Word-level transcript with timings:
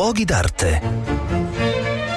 Luoghi 0.00 0.24
d'arte. 0.24 0.80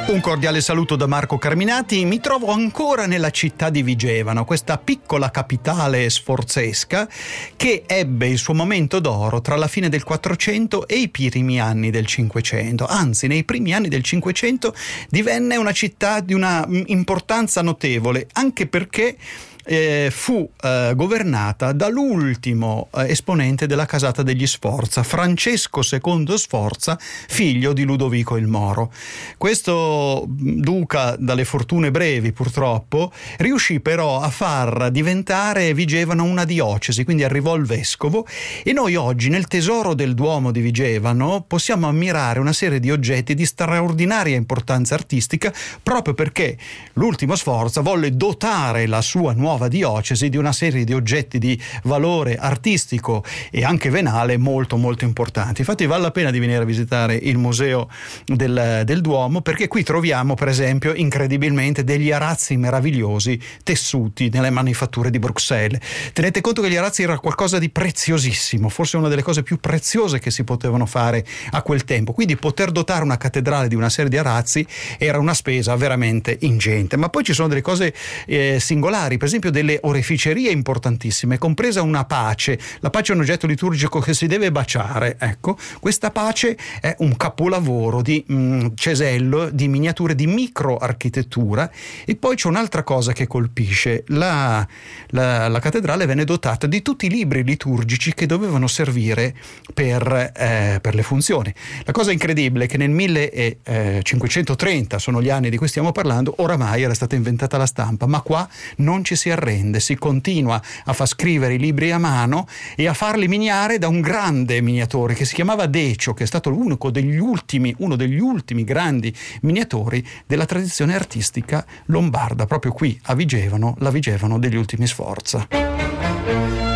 Un 0.07 0.21
cordiale 0.21 0.61
saluto 0.61 0.95
da 0.95 1.05
Marco 1.05 1.37
Carminati. 1.37 2.05
Mi 2.05 2.21
trovo 2.21 2.47
ancora 2.47 3.07
nella 3.07 3.29
città 3.29 3.69
di 3.69 3.83
Vigevano, 3.83 4.45
questa 4.45 4.77
piccola 4.77 5.29
capitale 5.31 6.09
sforzesca 6.09 7.09
che 7.57 7.83
ebbe 7.85 8.29
il 8.29 8.37
suo 8.37 8.53
momento 8.53 8.99
d'oro 8.99 9.41
tra 9.41 9.57
la 9.57 9.67
fine 9.67 9.89
del 9.89 10.03
400 10.03 10.87
e 10.87 10.95
i 10.95 11.09
primi 11.09 11.59
anni 11.59 11.89
del 11.89 12.05
500. 12.05 12.85
Anzi, 12.87 13.27
nei 13.27 13.43
primi 13.43 13.73
anni 13.73 13.89
del 13.89 14.01
500 14.01 14.73
divenne 15.09 15.57
una 15.57 15.73
città 15.73 16.21
di 16.21 16.33
una 16.33 16.65
importanza 16.85 17.61
notevole, 17.61 18.29
anche 18.31 18.65
perché 18.65 19.17
eh, 19.65 20.09
fu 20.11 20.49
eh, 20.61 20.93
governata 20.95 21.71
dall'ultimo 21.71 22.89
eh, 22.95 23.09
esponente 23.09 23.65
della 23.67 23.85
casata 23.85 24.23
degli 24.23 24.45
Sforza, 24.45 25.03
Francesco 25.03 25.81
II 25.89 26.37
Sforza, 26.37 26.97
figlio 26.99 27.73
di 27.73 27.83
Ludovico 27.83 28.37
il 28.37 28.47
Moro. 28.47 28.91
Questo 29.37 30.25
duca 30.27 31.15
dalle 31.17 31.45
fortune 31.45 31.91
brevi 31.91 32.31
purtroppo 32.31 33.11
riuscì 33.37 33.79
però 33.79 34.19
a 34.19 34.29
far 34.29 34.91
diventare 34.91 35.73
Vigevano 35.73 36.23
una 36.23 36.45
diocesi, 36.45 37.03
quindi 37.03 37.23
arrivò 37.23 37.55
il 37.55 37.65
vescovo 37.65 38.27
e 38.63 38.73
noi 38.73 38.95
oggi 38.95 39.29
nel 39.29 39.47
tesoro 39.47 39.93
del 39.93 40.13
Duomo 40.13 40.51
di 40.51 40.61
Vigevano 40.61 41.43
possiamo 41.47 41.87
ammirare 41.87 42.39
una 42.39 42.53
serie 42.53 42.79
di 42.79 42.91
oggetti 42.91 43.33
di 43.33 43.45
straordinaria 43.45 44.35
importanza 44.35 44.95
artistica 44.95 45.53
proprio 45.81 46.13
perché 46.13 46.57
l'ultimo 46.93 47.35
Sforza 47.35 47.81
volle 47.81 48.15
dotare 48.15 48.87
la 48.87 49.01
sua 49.01 49.33
nuova 49.33 49.52
nuova 49.53 49.67
diocesi 49.67 50.29
di 50.29 50.37
una 50.37 50.51
serie 50.51 50.83
di 50.83 50.93
oggetti 50.93 51.37
di 51.37 51.59
valore 51.83 52.37
artistico 52.37 53.23
e 53.51 53.63
anche 53.63 53.91
venale 53.91 54.37
molto 54.37 54.77
molto 54.77 55.05
importanti. 55.05 55.61
Infatti 55.61 55.85
vale 55.85 56.01
la 56.01 56.11
pena 56.11 56.31
di 56.31 56.39
venire 56.39 56.63
a 56.63 56.65
visitare 56.65 57.13
il 57.15 57.37
museo 57.37 57.87
del, 58.25 58.81
del 58.83 59.01
Duomo 59.01 59.41
perché 59.41 59.67
qui 59.67 59.83
troviamo 59.83 60.33
per 60.33 60.47
esempio 60.47 60.93
incredibilmente 60.95 61.83
degli 61.83 62.11
arazzi 62.11 62.57
meravigliosi 62.57 63.39
tessuti 63.63 64.29
nelle 64.29 64.49
manifatture 64.49 65.11
di 65.11 65.19
Bruxelles. 65.19 65.79
Tenete 66.13 66.41
conto 66.41 66.63
che 66.63 66.69
gli 66.71 66.75
arazzi 66.75 67.03
era 67.03 67.19
qualcosa 67.19 67.59
di 67.59 67.69
preziosissimo, 67.69 68.69
forse 68.69 68.97
una 68.97 69.07
delle 69.07 69.21
cose 69.21 69.43
più 69.43 69.59
preziose 69.59 70.17
che 70.17 70.31
si 70.31 70.43
potevano 70.43 70.87
fare 70.87 71.23
a 71.51 71.61
quel 71.61 71.83
tempo. 71.83 72.13
Quindi 72.13 72.37
poter 72.37 72.71
dotare 72.71 73.03
una 73.03 73.17
cattedrale 73.17 73.67
di 73.67 73.75
una 73.75 73.89
serie 73.89 74.09
di 74.09 74.17
arazzi 74.17 74.65
era 74.97 75.19
una 75.19 75.35
spesa 75.35 75.75
veramente 75.75 76.37
ingente. 76.41 76.97
Ma 76.97 77.09
poi 77.09 77.23
ci 77.23 77.33
sono 77.33 77.47
delle 77.47 77.61
cose 77.61 77.93
eh, 78.25 78.57
singolari, 78.59 79.17
per 79.17 79.27
esempio 79.27 79.42
esempio 79.43 79.51
delle 79.51 79.79
oreficerie 79.81 80.51
importantissime, 80.51 81.37
compresa 81.37 81.81
una 81.81 82.05
pace. 82.05 82.57
La 82.79 82.89
pace 82.89 83.11
è 83.11 83.15
un 83.15 83.21
oggetto 83.21 83.47
liturgico 83.47 83.99
che 83.99 84.13
si 84.13 84.27
deve 84.27 84.51
baciare. 84.51 85.17
Ecco, 85.19 85.57
questa 85.79 86.11
pace 86.11 86.55
è 86.79 86.95
un 86.99 87.17
capolavoro 87.17 88.01
di 88.01 88.23
mh, 88.25 88.35
mm, 88.35 88.67
cesello, 88.75 89.49
di 89.49 89.67
miniature, 89.67 90.15
di 90.15 90.27
microarchitettura. 90.27 91.69
E 92.05 92.15
poi 92.15 92.35
c'è 92.35 92.47
un'altra 92.47 92.83
cosa 92.83 93.11
che 93.11 93.27
colpisce. 93.27 94.03
La, 94.07 94.65
la, 95.07 95.47
la, 95.47 95.59
cattedrale 95.59 96.05
venne 96.05 96.23
dotata 96.23 96.67
di 96.67 96.81
tutti 96.81 97.07
i 97.07 97.09
libri 97.09 97.43
liturgici 97.43 98.13
che 98.13 98.25
dovevano 98.25 98.67
servire 98.67 99.35
per, 99.73 100.31
eh, 100.35 100.79
per 100.81 100.95
le 100.95 101.03
funzioni. 101.03 101.53
La 101.83 101.91
cosa 101.91 102.11
incredibile 102.11 102.65
è 102.65 102.67
che 102.67 102.77
nel 102.77 102.91
1530, 102.91 104.99
sono 104.99 105.21
gli 105.21 105.29
anni 105.29 105.49
di 105.49 105.57
cui 105.57 105.67
stiamo 105.67 105.91
parlando, 105.91 106.35
oramai 106.37 106.83
era 106.83 106.93
stata 106.93 107.15
inventata 107.15 107.57
la 107.57 107.65
stampa, 107.65 108.05
ma 108.05 108.21
qua 108.21 108.47
non 108.77 109.03
ci 109.03 109.15
si 109.15 109.29
arrende, 109.33 109.79
si 109.79 109.95
continua 109.95 110.61
a 110.85 110.93
far 110.93 111.07
scrivere 111.07 111.55
i 111.55 111.59
libri 111.59 111.91
a 111.91 111.97
mano 111.97 112.47
e 112.75 112.87
a 112.87 112.93
farli 112.93 113.27
miniare 113.27 113.77
da 113.77 113.87
un 113.87 114.01
grande 114.01 114.61
miniatore 114.61 115.13
che 115.13 115.25
si 115.25 115.35
chiamava 115.35 115.65
Decio, 115.65 116.13
che 116.13 116.23
è 116.23 116.27
stato 116.27 116.49
degli 116.89 117.17
ultimi, 117.17 117.73
uno 117.79 117.95
degli 117.95 118.19
ultimi 118.19 118.63
grandi 118.63 119.13
miniatori 119.41 120.05
della 120.25 120.45
tradizione 120.45 120.95
artistica 120.95 121.65
lombarda, 121.85 122.45
proprio 122.45 122.71
qui 122.71 122.99
a 123.03 123.15
Vigevano, 123.15 123.75
la 123.79 123.89
Vigevano 123.89 124.39
degli 124.39 124.55
ultimi 124.55 124.87
Sforza. 124.87 126.72